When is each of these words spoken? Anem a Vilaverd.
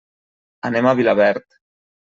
Anem 0.69 0.89
a 0.91 0.95
Vilaverd. 1.01 1.47